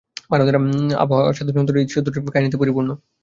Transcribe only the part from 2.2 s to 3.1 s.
কাহিনীতে পরিপূর্ণ।